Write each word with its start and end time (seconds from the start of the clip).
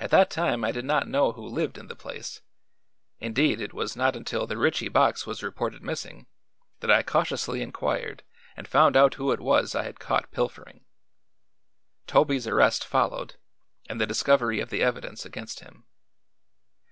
"At 0.00 0.10
that 0.10 0.30
time 0.32 0.64
I 0.64 0.72
did 0.72 0.84
not 0.84 1.06
know 1.06 1.30
who 1.30 1.46
lived 1.46 1.78
in 1.78 1.86
the 1.86 1.94
place; 1.94 2.42
indeed, 3.20 3.60
it 3.60 3.72
was 3.72 3.94
not 3.94 4.16
until 4.16 4.48
the 4.48 4.56
Ritchie 4.56 4.88
box 4.88 5.28
was 5.28 5.44
reported 5.44 5.80
missing 5.80 6.26
that 6.80 6.90
I 6.90 7.04
cautiously 7.04 7.62
inquired 7.62 8.24
and 8.56 8.66
found 8.66 8.96
out 8.96 9.14
who 9.14 9.30
it 9.30 9.38
was 9.38 9.76
I 9.76 9.84
had 9.84 10.00
caught 10.00 10.32
pilfering. 10.32 10.86
Toby's 12.08 12.48
arrest 12.48 12.84
followed, 12.84 13.36
and 13.88 14.00
the 14.00 14.08
discovery 14.08 14.58
of 14.58 14.70
the 14.70 14.82
evidence 14.82 15.24
against 15.24 15.60
him. 15.60 15.84